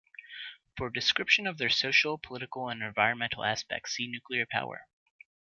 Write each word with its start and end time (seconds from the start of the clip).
For 0.75 0.87
a 0.87 0.91
description 0.91 1.45
of 1.45 1.59
their 1.59 1.69
social, 1.69 2.17
political, 2.17 2.69
and 2.69 2.81
environmental 2.81 3.43
aspects, 3.43 3.91
see 3.91 4.07
nuclear 4.07 4.47
power. 4.47 4.87